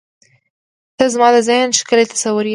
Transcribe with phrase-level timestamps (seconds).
[0.97, 2.49] •ته زما د ذهن ښکلی تصویر یې.